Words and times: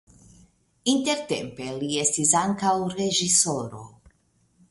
Intertempe 0.93 1.67
li 1.83 1.91
estis 2.05 2.33
ankaŭ 2.41 2.73
reĝisoro. 2.97 3.83